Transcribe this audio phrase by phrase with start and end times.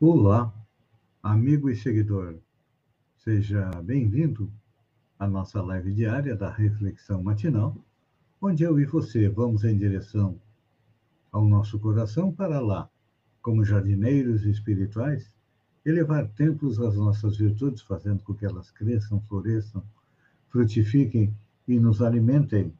[0.00, 0.54] Olá,
[1.20, 2.36] amigo e seguidor.
[3.16, 4.48] Seja bem-vindo
[5.18, 7.76] à nossa live diária da Reflexão Matinal,
[8.40, 10.40] onde eu e você vamos em direção
[11.32, 12.88] ao nosso coração para lá,
[13.42, 15.34] como jardineiros espirituais,
[15.84, 19.82] elevar templos às nossas virtudes, fazendo com que elas cresçam, floresçam,
[20.48, 21.34] frutifiquem
[21.66, 22.72] e nos alimentem,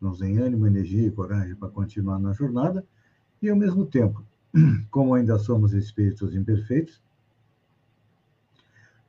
[0.00, 2.84] nos deem ânimo, energia e coragem para continuar na jornada,
[3.40, 4.24] e ao mesmo tempo
[4.90, 7.02] como ainda somos espíritos imperfeitos,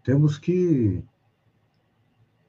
[0.03, 1.03] temos que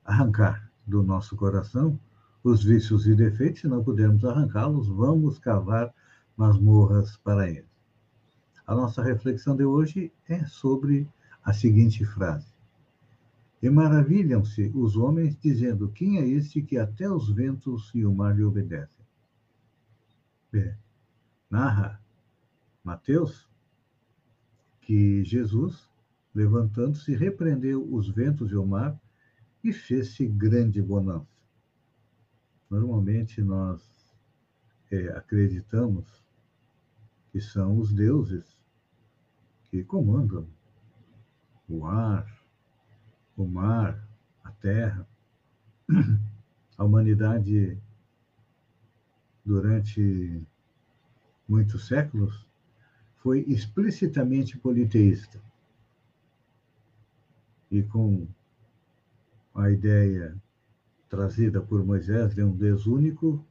[0.05, 1.99] arrancar do nosso coração
[2.43, 5.95] os vícios e defeitos, se não pudermos arrancá-los, vamos cavar
[6.37, 7.65] masmorras para eles.
[8.67, 11.09] A nossa reflexão de hoje é sobre
[11.43, 12.53] a seguinte frase:
[13.63, 18.37] E maravilham-se os homens, dizendo: Quem é este que até os ventos e o mar
[18.37, 19.05] lhe obedecem?
[20.53, 20.75] É,
[21.51, 22.04] narra
[22.85, 23.49] Mateus,
[24.83, 25.89] que Jesus,
[26.35, 29.01] levantando-se, repreendeu os ventos e o mar
[29.63, 31.43] e fez-se grande bonança.
[32.69, 33.83] Normalmente nós
[34.91, 36.23] é, acreditamos
[37.33, 38.59] que são os deuses
[39.65, 40.47] que comandam
[41.69, 42.27] o ar,
[43.37, 44.07] o mar,
[44.43, 45.09] a terra.
[46.77, 47.81] A humanidade,
[49.45, 50.45] durante
[51.49, 52.45] muitos séculos,
[53.25, 55.43] foi explicitamente politeísta.
[57.71, 58.29] E com
[59.55, 60.37] a ideia
[61.09, 63.43] trazida por Moisés de um Deus único,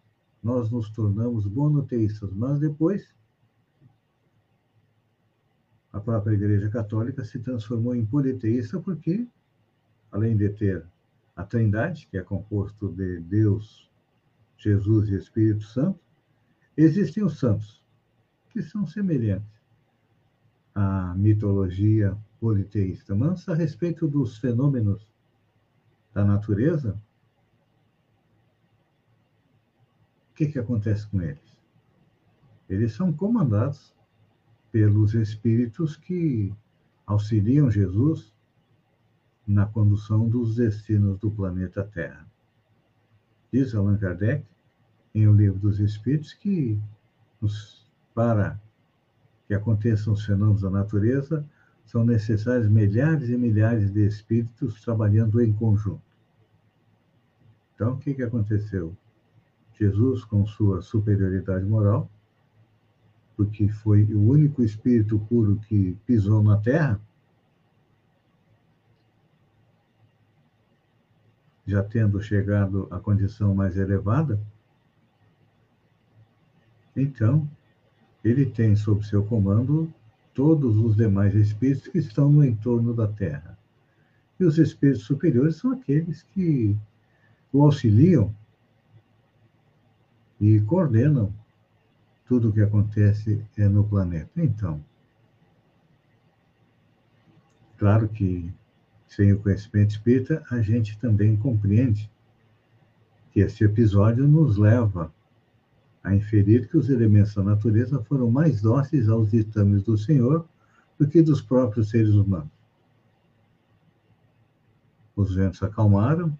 [0.44, 2.32] nós nos tornamos monoteístas.
[2.34, 3.12] Mas depois,
[5.92, 9.28] a própria Igreja Católica se transformou em politeísta porque,
[10.12, 10.86] além de ter
[11.36, 13.90] a Trindade, que é composto de Deus,
[14.56, 16.00] Jesus e Espírito Santo,
[16.78, 17.84] existem os santos,
[18.52, 19.53] que são semelhantes
[20.76, 25.08] a mitologia politeísta, mas a respeito dos fenômenos
[26.14, 27.00] da natureza,
[30.32, 31.58] o que, que acontece com eles?
[32.68, 33.94] Eles são comandados
[34.72, 36.54] pelos espíritos que
[37.06, 38.34] auxiliam Jesus
[39.46, 42.26] na condução dos destinos do planeta Terra.
[43.52, 44.46] Diz Allan Kardec,
[45.14, 46.82] em O Livro dos Espíritos, que
[48.16, 48.60] para
[49.54, 51.46] que aconteçam os fenômenos da natureza,
[51.86, 56.02] são necessários milhares e milhares de espíritos trabalhando em conjunto.
[57.76, 58.96] Então, o que, que aconteceu?
[59.78, 62.10] Jesus, com sua superioridade moral,
[63.36, 67.00] porque foi o único espírito puro que pisou na terra,
[71.66, 74.40] já tendo chegado à condição mais elevada,
[76.96, 77.48] então
[78.24, 79.92] ele tem sob seu comando
[80.34, 83.58] todos os demais espíritos que estão no entorno da Terra.
[84.40, 86.76] E os espíritos superiores são aqueles que
[87.52, 88.34] o auxiliam
[90.40, 91.34] e coordenam
[92.26, 94.32] tudo o que acontece no planeta.
[94.36, 94.84] Então,
[97.78, 98.52] claro que
[99.08, 102.10] sem o conhecimento espírita, a gente também compreende
[103.32, 105.14] que esse episódio nos leva
[106.04, 110.48] a inferir que os elementos da natureza foram mais dóceis aos ditames do Senhor
[111.00, 112.52] do que dos próprios seres humanos.
[115.16, 116.38] Os ventos acalmaram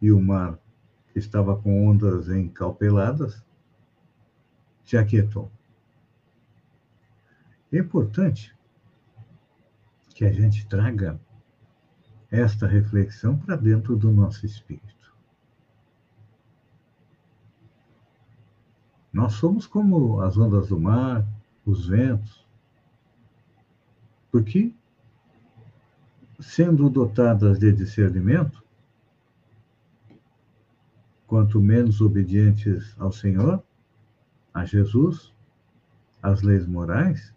[0.00, 0.58] e o mar,
[1.12, 3.44] que estava com ondas encalpeladas,
[4.84, 5.50] se aquietou.
[7.72, 8.54] É importante
[10.14, 11.20] que a gente traga
[12.30, 14.93] esta reflexão para dentro do nosso espírito.
[19.14, 21.24] Nós somos como as ondas do mar,
[21.64, 22.44] os ventos.
[24.32, 24.74] Porque,
[26.40, 28.60] sendo dotadas de discernimento,
[31.28, 33.62] quanto menos obedientes ao Senhor,
[34.52, 35.32] a Jesus,
[36.20, 37.32] às leis morais,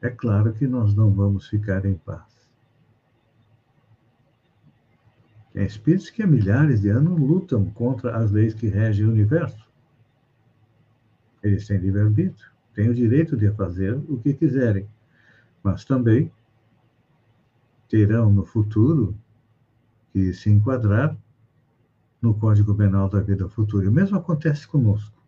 [0.00, 2.48] é claro que nós não vamos ficar em paz.
[5.52, 9.69] Tem espíritos que há milhares de anos lutam contra as leis que regem o universo.
[11.42, 14.88] Eles têm livre-arbítrio, têm o direito de fazer o que quiserem,
[15.62, 16.30] mas também
[17.88, 19.16] terão no futuro
[20.12, 21.16] que se enquadrar
[22.20, 23.88] no Código Penal da Vida Futura.
[23.88, 25.18] O mesmo acontece conosco.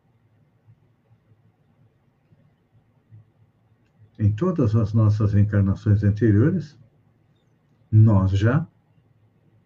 [4.19, 6.79] Em todas as nossas encarnações anteriores,
[7.91, 8.67] nós já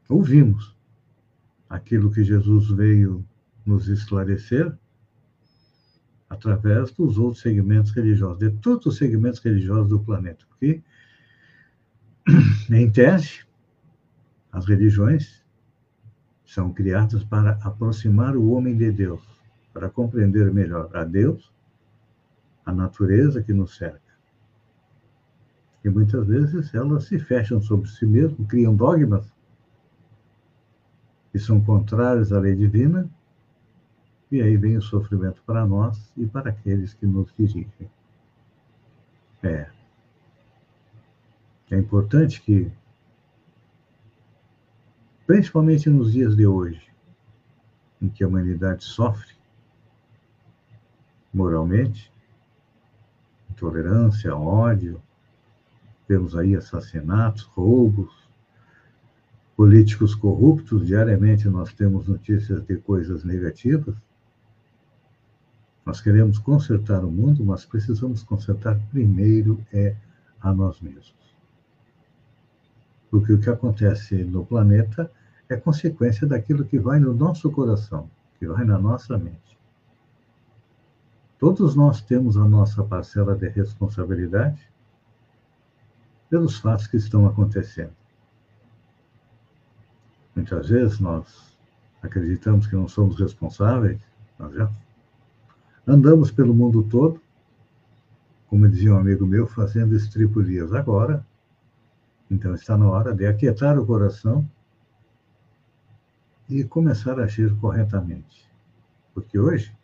[0.08, 0.74] ouvimos
[1.68, 3.26] aquilo que Jesus veio
[3.64, 4.76] nos esclarecer
[6.28, 10.44] através dos outros segmentos religiosos, de todos os segmentos religiosos do planeta.
[10.48, 10.82] Porque,
[12.70, 13.44] em tese,
[14.50, 15.44] as religiões
[16.44, 19.22] são criadas para aproximar o homem de Deus,
[19.72, 21.52] para compreender melhor a Deus,
[22.64, 24.00] a natureza que nos cerca.
[25.84, 29.32] E muitas vezes elas se fecham sobre si mesmas, criam dogmas
[31.30, 33.08] que são contrários à lei divina,
[34.30, 37.90] e aí vem o sofrimento para nós e para aqueles que nos dirigem.
[39.42, 39.70] É.
[41.70, 42.70] É importante que,
[45.26, 46.82] principalmente nos dias de hoje,
[48.00, 49.34] em que a humanidade sofre
[51.32, 52.10] moralmente,
[53.50, 55.00] intolerância, ódio,
[56.06, 58.26] temos aí assassinatos, roubos,
[59.56, 63.94] políticos corruptos, diariamente nós temos notícias de coisas negativas.
[65.86, 69.94] Nós queremos consertar o mundo, mas precisamos consertar primeiro é
[70.40, 71.14] a nós mesmos.
[73.08, 75.08] Porque o que acontece no planeta
[75.48, 79.56] é consequência daquilo que vai no nosso coração, que vai na nossa mente.
[81.38, 84.60] Todos nós temos a nossa parcela de responsabilidade
[86.28, 87.94] pelos fatos que estão acontecendo.
[90.34, 91.56] Muitas vezes nós
[92.02, 94.00] acreditamos que não somos responsáveis,
[94.36, 94.68] nós já
[95.86, 97.20] andamos pelo mundo todo,
[98.48, 100.72] como dizia um amigo meu, fazendo estripulias.
[100.72, 101.24] Agora,
[102.30, 104.48] então está na hora de aquietar o coração
[106.48, 108.48] e começar a agir corretamente.
[109.14, 109.74] Porque hoje,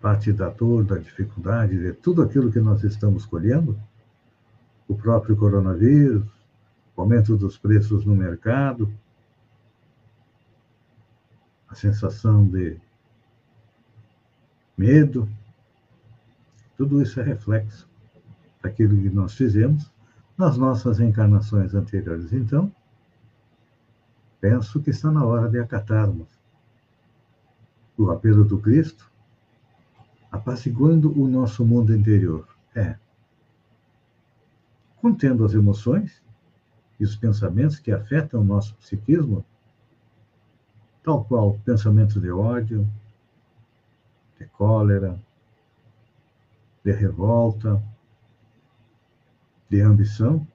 [0.00, 3.78] parte da dor, da dificuldade, de tudo aquilo que nós estamos colhendo,
[4.88, 6.26] o próprio coronavírus,
[6.96, 8.92] o aumento dos preços no mercado,
[11.68, 12.78] a sensação de
[14.82, 15.28] medo,
[16.76, 17.88] tudo isso é reflexo
[18.60, 19.88] daquilo que nós fizemos
[20.36, 22.32] nas nossas encarnações anteriores.
[22.32, 22.72] Então,
[24.40, 26.26] penso que está na hora de acatarmos
[27.96, 29.08] o apelo do Cristo,
[30.32, 32.48] apaciguando o nosso mundo interior.
[32.74, 32.96] É,
[34.96, 36.20] contendo as emoções
[36.98, 39.44] e os pensamentos que afetam o nosso psiquismo,
[41.04, 42.88] tal qual pensamentos de ódio,
[44.42, 45.22] de cólera,
[46.84, 47.82] de revolta,
[49.70, 50.46] de ambição.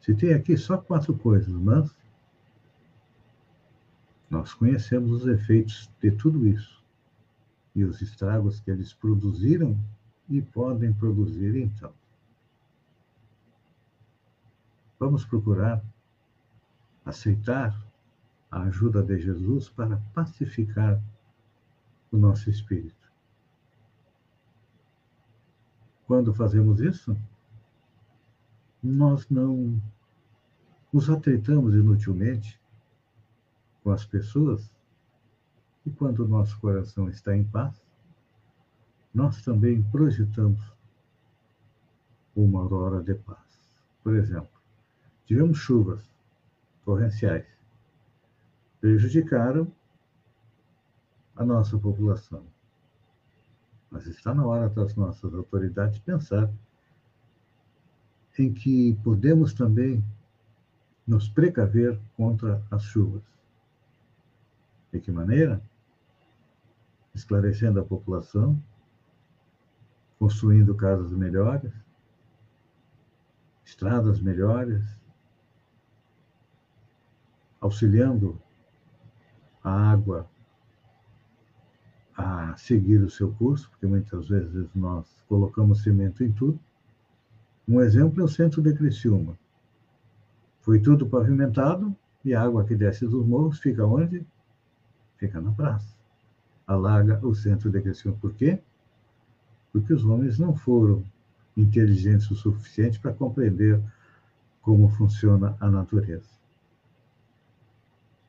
[0.00, 1.94] Citei aqui só quatro coisas, mas
[4.28, 6.82] nós conhecemos os efeitos de tudo isso
[7.74, 9.78] e os estragos que eles produziram
[10.28, 11.92] e podem produzir então.
[14.98, 15.82] Vamos procurar
[17.04, 17.80] aceitar
[18.50, 21.00] a ajuda de Jesus para pacificar
[22.10, 23.10] o nosso espírito.
[26.06, 27.16] Quando fazemos isso,
[28.82, 29.80] nós não
[30.92, 32.60] nos atritamos inutilmente
[33.82, 34.70] com as pessoas
[35.86, 37.80] e quando o nosso coração está em paz,
[39.14, 40.60] nós também projetamos
[42.34, 43.70] uma aurora de paz.
[44.02, 44.60] Por exemplo,
[45.26, 46.10] tivemos chuvas
[46.84, 47.60] torrenciais
[48.80, 49.70] prejudicaram
[51.40, 52.44] a nossa população.
[53.90, 56.52] Mas está na hora das nossas autoridades pensar
[58.38, 60.04] em que podemos também
[61.06, 63.22] nos precaver contra as chuvas.
[64.92, 65.62] De que maneira?
[67.14, 68.62] Esclarecendo a população,
[70.18, 71.72] construindo casas melhores,
[73.64, 74.84] estradas melhores,
[77.60, 78.38] auxiliando
[79.64, 80.28] a água
[82.16, 86.58] a seguir o seu curso, porque muitas vezes nós colocamos cimento em tudo.
[87.66, 89.38] Um exemplo é o centro de Criciúma.
[90.60, 94.26] Foi tudo pavimentado e a água que desce dos morros fica onde?
[95.16, 95.94] Fica na praça.
[96.66, 98.16] Alaga o centro de Criciúma.
[98.20, 98.60] Por quê?
[99.72, 101.04] Porque os homens não foram
[101.56, 103.80] inteligentes o suficiente para compreender
[104.62, 106.28] como funciona a natureza.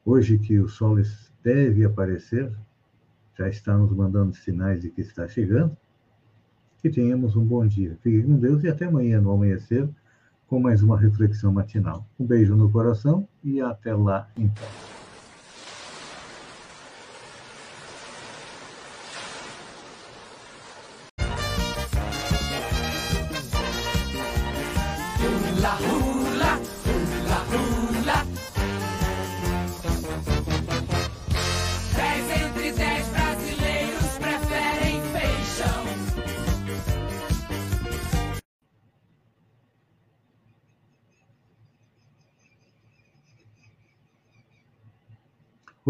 [0.06, 0.98] Hoje que o Sol
[1.44, 2.52] deve aparecer,
[3.41, 5.75] já está nos mandando sinais de que está chegando.
[6.79, 7.98] Que tenhamos um bom dia.
[8.01, 9.89] Fique com Deus e até amanhã no amanhecer
[10.48, 12.05] com mais uma reflexão matinal.
[12.19, 14.67] Um beijo no coração e até lá então.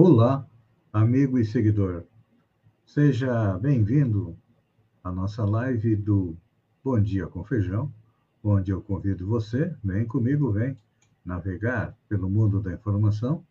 [0.03, 0.47] Olá,
[0.91, 2.05] amigo e seguidor.
[2.87, 4.35] Seja bem-vindo
[5.03, 6.35] à nossa live do
[6.83, 7.93] Bom Dia com Feijão,
[8.43, 10.75] onde eu convido você, vem comigo, vem
[11.23, 13.45] navegar pelo mundo da informação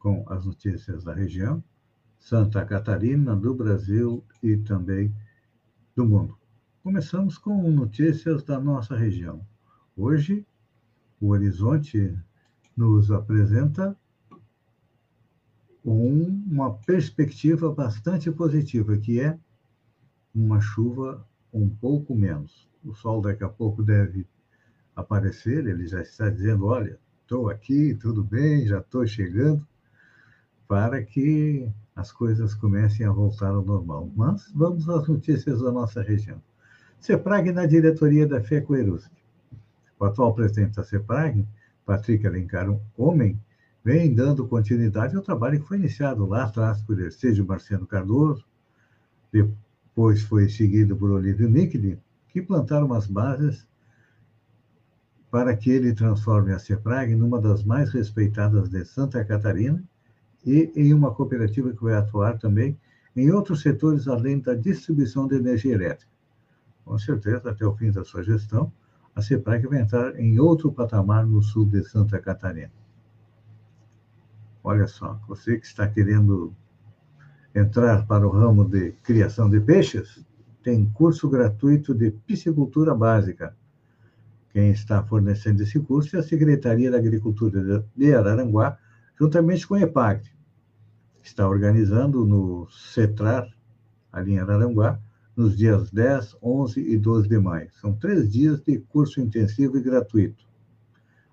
[0.00, 1.62] com as notícias da região,
[2.18, 5.14] Santa Catarina, do Brasil e também
[5.94, 6.36] do mundo.
[6.82, 9.46] Começamos com notícias da nossa região.
[9.96, 10.44] Hoje,
[11.20, 12.18] o Horizonte
[12.76, 13.96] nos apresenta
[15.88, 19.38] com uma perspectiva bastante positiva, que é
[20.34, 22.68] uma chuva um pouco menos.
[22.84, 24.26] O sol daqui a pouco deve
[24.94, 29.66] aparecer, ele já está dizendo: olha, estou aqui, tudo bem, já estou chegando,
[30.68, 31.66] para que
[31.96, 34.12] as coisas comecem a voltar ao normal.
[34.14, 36.42] Mas vamos às notícias da nossa região.
[37.00, 39.10] CEPRAG na diretoria da FECOERUSC.
[39.98, 41.48] O atual presidente da CEPRAG,
[41.86, 43.40] Patrick Alencar Homem,
[43.88, 48.44] vem dando continuidade ao trabalho que foi iniciado lá atrás por Ercílio Marciano Cardoso,
[49.32, 53.66] depois foi seguido por Olívio Níquide, que plantaram as bases
[55.30, 59.82] para que ele transforme a CEPRAG numa das mais respeitadas de Santa Catarina
[60.44, 62.78] e em uma cooperativa que vai atuar também
[63.16, 66.12] em outros setores além da distribuição de energia elétrica.
[66.84, 68.70] Com certeza, até o fim da sua gestão,
[69.14, 72.70] a CEPRAG vai entrar em outro patamar no sul de Santa Catarina.
[74.62, 76.54] Olha só, você que está querendo
[77.54, 80.24] entrar para o ramo de criação de peixes,
[80.62, 83.56] tem curso gratuito de piscicultura básica.
[84.50, 88.78] Quem está fornecendo esse curso é a Secretaria da Agricultura de Araranguá,
[89.18, 90.30] juntamente com a EPAG.
[91.22, 93.48] Está organizando no CETRAR,
[94.12, 94.98] ali em Araranguá,
[95.36, 97.70] nos dias 10, 11 e 12 de maio.
[97.80, 100.44] São três dias de curso intensivo e gratuito.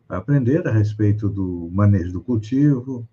[0.07, 3.07] Aprender a respeito do manejo do cultivo,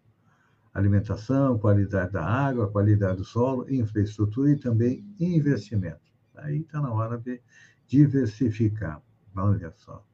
[0.72, 6.00] alimentação, qualidade da água, qualidade do solo, infraestrutura e também investimento.
[6.34, 7.40] Aí está na hora de
[7.86, 9.02] diversificar.
[9.36, 10.04] Olha só.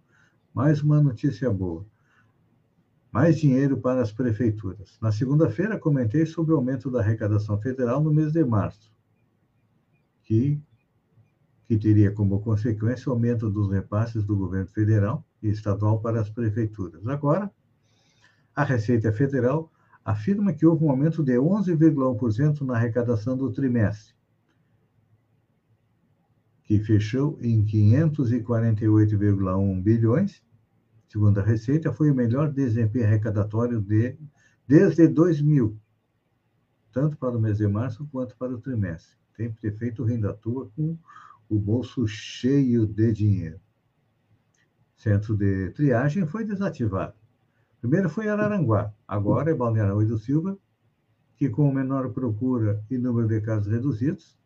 [0.53, 1.87] Mais uma notícia boa.
[3.13, 4.99] Mais dinheiro para as prefeituras.
[5.01, 8.93] Na segunda-feira, comentei sobre o aumento da arrecadação federal no mês de março,
[10.25, 10.61] que,
[11.67, 16.29] que teria como consequência o aumento dos repasses do governo federal e estadual para as
[16.29, 17.07] prefeituras.
[17.07, 17.51] Agora,
[18.55, 19.73] a Receita Federal
[20.09, 24.15] afirma que houve um aumento de 11,1% na arrecadação do trimestre,
[26.65, 30.43] que fechou em 548,1 bilhões.
[31.09, 34.17] Segundo a Receita, foi o melhor desempenho arrecadatório de,
[34.67, 35.79] desde 2000,
[36.91, 39.15] tanto para o mês de março quanto para o trimestre.
[39.37, 40.97] Tem prefeito rindo à toa com
[41.51, 43.61] o bolso cheio de dinheiro.
[44.97, 47.18] Centro de triagem foi desativado.
[47.81, 50.59] Primeiro foi Araranguá, agora é Balneário do Silva,
[51.37, 54.37] que com menor procura e número de casos reduzidos,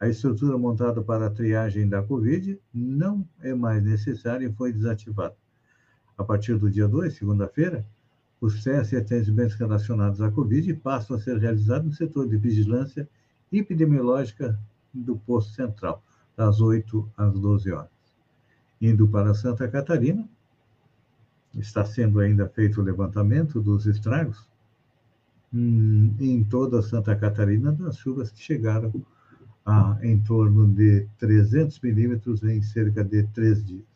[0.00, 5.36] a estrutura montada para a triagem da Covid não é mais necessária e foi desativada.
[6.16, 7.86] A partir do dia 2, segunda-feira,
[8.40, 13.08] os testes e atendimentos relacionados à Covid passam a ser realizados no setor de vigilância
[13.52, 14.58] epidemiológica
[14.92, 16.02] do posto central,
[16.36, 17.90] das 8 às 12 horas.
[18.80, 20.28] Indo para Santa Catarina,
[21.60, 24.48] está sendo ainda feito o levantamento dos estragos
[25.52, 28.92] hum, em toda Santa Catarina das chuvas que chegaram
[29.64, 33.86] a em torno de 300 milímetros em cerca de três dias.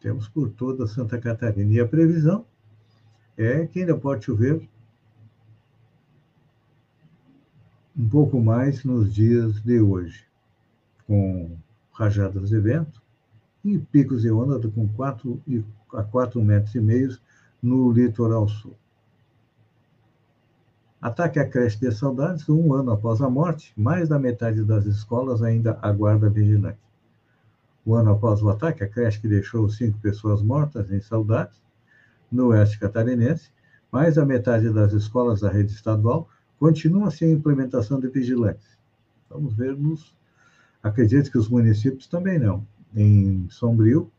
[0.00, 1.72] Temos por toda Santa Catarina.
[1.72, 2.44] E a previsão
[3.36, 4.68] é que ainda pode chover
[7.96, 10.26] um pouco mais nos dias de hoje,
[11.06, 11.56] com
[11.92, 13.05] rajadas de vento
[13.66, 15.42] e picos de onda com 4
[15.92, 17.16] a 4 metros e meio
[17.60, 18.74] no litoral sul.
[21.00, 25.42] Ataque à creche de saudades, um ano após a morte, mais da metade das escolas
[25.42, 26.78] ainda aguarda vigilante.
[27.86, 31.60] Um ano após o ataque, a creche que deixou cinco pessoas mortas em saudades,
[32.30, 33.50] no oeste catarinense,
[33.90, 38.76] mais da metade das escolas da rede estadual continuam sem implementação de vigilantes.
[39.28, 40.16] Vamos ver nos.
[40.82, 42.66] Acredito que os municípios também não.
[42.96, 44.10] Em Sombrio,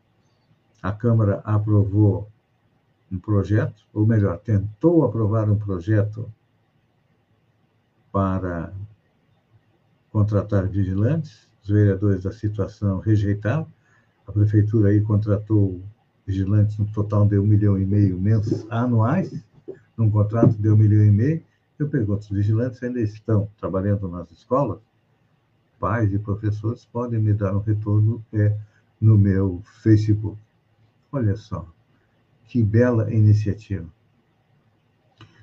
[0.80, 2.30] a Câmara aprovou
[3.10, 6.32] um projeto, ou melhor, tentou aprovar um projeto
[8.12, 8.72] para
[10.12, 11.48] contratar vigilantes.
[11.60, 13.66] Os vereadores da situação rejeitaram.
[14.26, 15.82] A prefeitura aí contratou
[16.24, 18.20] vigilantes no total de um milhão e meio
[18.70, 19.44] anuais,
[19.96, 21.42] num contrato de um milhão e meio.
[21.78, 24.78] Eu pergunto, os vigilantes ainda estão trabalhando nas escolas?
[25.80, 28.56] Pais e professores podem me dar um retorno é,
[29.00, 30.38] no meu Facebook.
[31.10, 31.66] Olha só,
[32.44, 33.86] que bela iniciativa.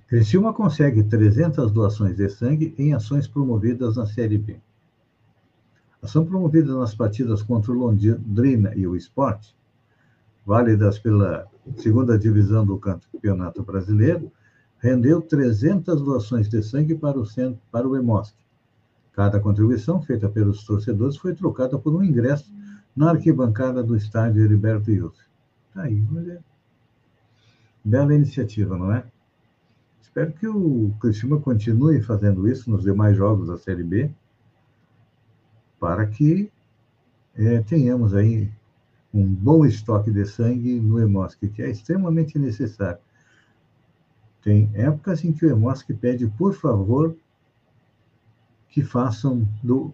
[0.07, 4.59] Criciúma consegue 300 doações de sangue em ações promovidas na Série B.
[6.01, 9.55] Ação promovida nas partidas contra o Londrina e o Esporte,
[10.45, 11.47] válidas pela
[11.77, 14.31] segunda divisão do Campeonato Brasileiro,
[14.77, 18.35] rendeu 300 doações de sangue para o, centro, para o EMOSC.
[19.13, 22.53] Cada contribuição feita pelos torcedores foi trocada por um ingresso
[22.95, 25.23] na arquibancada do estádio Heriberto Wilson.
[25.73, 26.43] Tá aí, olha.
[27.83, 29.05] Bela iniciativa, não é?
[30.01, 34.09] Espero que o Criciúma continue fazendo isso nos demais jogos da Série B,
[35.79, 36.49] para que
[37.35, 38.49] é, tenhamos aí
[39.13, 42.99] um bom estoque de sangue no Hemosc, que é extremamente necessário.
[44.41, 47.15] Tem épocas em que o Hemosc pede, por favor,
[48.69, 49.93] que façam do,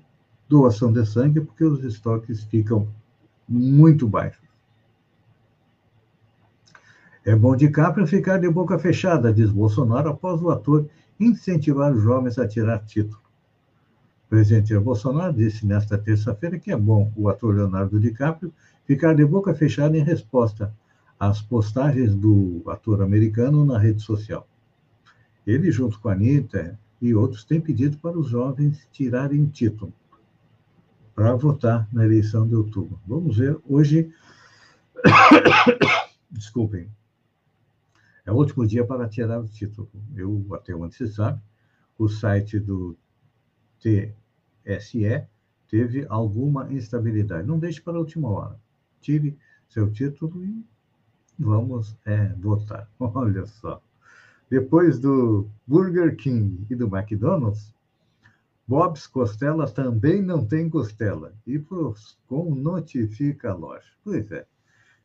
[0.52, 2.90] doação de sangue, porque os estoques ficam
[3.48, 4.44] muito baixos.
[7.24, 12.04] É bom de para ficar de boca fechada, diz Bolsonaro, após o ator incentivar os
[12.04, 13.22] jovens a tirar título.
[14.26, 18.54] O presidente Bolsonaro disse nesta terça-feira que é bom o ator Leonardo DiCaprio
[18.86, 20.74] ficar de boca fechada em resposta
[21.18, 24.46] às postagens do ator americano na rede social.
[25.48, 29.94] Ele, junto com a Anitta e outros, tem pedido para os jovens tirarem título
[31.16, 33.00] para votar na eleição de outubro.
[33.06, 33.58] Vamos ver.
[33.68, 34.14] Hoje,
[36.32, 36.90] desculpem,
[38.26, 39.90] é o último dia para tirar o título.
[40.16, 41.42] Eu, até onde se sabe,
[41.98, 42.96] o site do
[43.80, 45.28] TSE
[45.68, 47.48] teve alguma instabilidade.
[47.48, 48.60] Não deixe para a última hora.
[49.00, 50.66] Tire seu título e
[51.38, 52.90] vamos é, votar.
[53.00, 53.82] Olha só.
[54.50, 57.74] Depois do Burger King e do McDonald's,
[58.72, 61.34] Bob's Costela também não tem costela.
[61.46, 63.92] E com notifica a loja.
[64.02, 64.46] Pois é.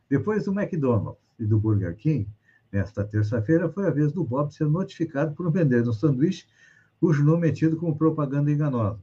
[0.09, 2.29] Depois do McDonald's e do Burger King,
[2.71, 6.47] Nesta terça-feira, foi a vez do Bob ser notificado por vender um sanduíche
[7.01, 9.01] cujo nome é tido como propaganda enganosa.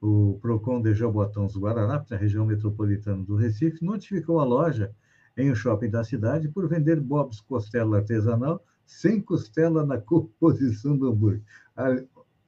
[0.00, 4.92] O PROCON de Jabotão dos Guararapes, na região metropolitana do Recife, notificou a loja
[5.36, 11.08] em um shopping da cidade por vender Bob's Costela artesanal sem costela na composição do
[11.08, 11.42] hambúrguer.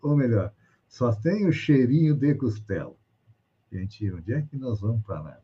[0.03, 0.53] Ou melhor,
[0.89, 2.95] só tem o cheirinho de costela.
[3.71, 5.41] Gente, onde é que nós vamos parar?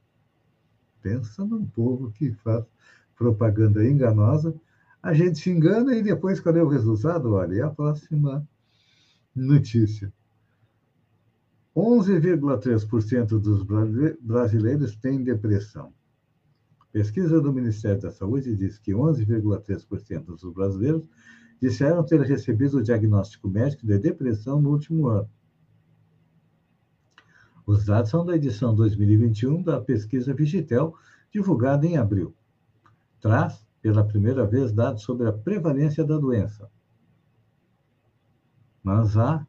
[1.03, 2.64] Pensa num povo que faz
[3.16, 4.55] propaganda enganosa,
[5.03, 7.33] a gente se engana e depois, qual é o resultado?
[7.33, 8.47] Olha, é a próxima
[9.35, 10.12] notícia.
[11.77, 13.62] 11,3% dos
[14.21, 15.92] brasileiros têm depressão.
[16.90, 21.07] Pesquisa do Ministério da Saúde diz que 11,3% dos brasileiros
[21.61, 25.31] disseram ter recebido o diagnóstico médico de depressão no último ano.
[27.66, 30.95] Os dados são da edição 2021 da pesquisa Vigitel,
[31.33, 32.35] divulgada em abril
[33.27, 36.71] traz, pela primeira vez, dados sobre a prevalência da doença.
[38.83, 39.45] Mas há,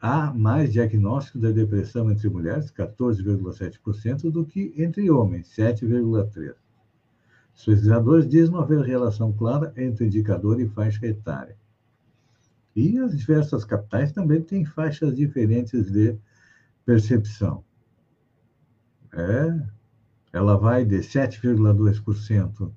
[0.00, 6.54] há mais diagnóstico da depressão entre mulheres, 14,7%, do que entre homens, 7,3%.
[7.58, 11.56] Os pesquisadores dizem não haver relação clara entre indicador e faixa etária.
[12.74, 16.16] E as diversas capitais também têm faixas diferentes de
[16.86, 17.64] percepção.
[19.12, 19.60] É,
[20.32, 22.70] ela vai de 7,2%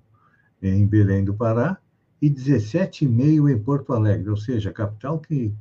[0.63, 1.77] em Belém do Pará
[2.19, 5.53] e 17,5% em Porto Alegre, ou seja, a capital que,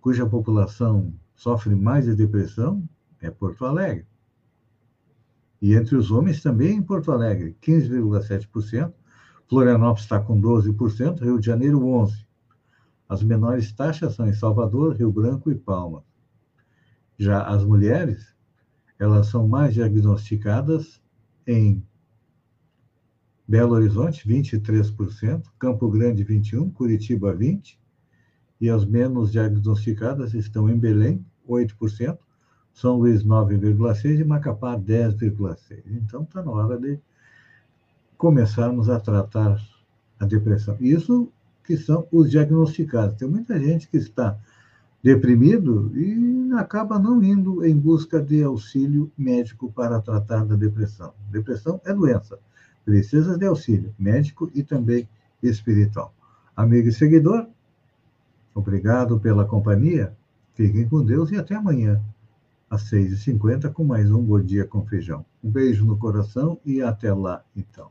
[0.00, 2.88] cuja população sofre mais de depressão
[3.20, 4.06] é Porto Alegre.
[5.64, 8.92] E entre os homens também em Porto Alegre, 15,7%,
[9.48, 12.26] Florianópolis está com 12%, Rio de Janeiro 11%.
[13.08, 16.02] As menores taxas são em Salvador, Rio Branco e Palmas.
[17.18, 18.36] Já as mulheres,
[18.98, 21.00] elas são mais diagnosticadas
[21.46, 21.82] em
[23.48, 27.78] Belo Horizonte, 23%, Campo Grande, 21%, Curitiba, 20%,
[28.60, 32.18] e as menos diagnosticadas estão em Belém, 8%,
[32.74, 35.82] São Luís, 9,6% e Macapá, 10,6%.
[35.86, 36.98] Então, está na hora de
[38.18, 39.58] começarmos a tratar
[40.18, 40.76] a depressão.
[40.80, 41.32] Isso
[41.62, 43.16] que são os diagnosticados.
[43.16, 44.36] Tem muita gente que está
[45.02, 51.12] deprimido e acaba não indo em busca de auxílio médico para tratar da depressão.
[51.30, 52.38] Depressão é doença,
[52.84, 55.08] precisa de auxílio médico e também
[55.42, 56.14] espiritual.
[56.56, 57.46] Amigo e seguidor,
[58.54, 60.16] obrigado pela companhia.
[60.54, 62.00] Fiquem com Deus e até amanhã,
[62.68, 65.24] às 6h50, com mais um Bom Dia com Feijão.
[65.42, 67.90] Um beijo no coração e até lá, então.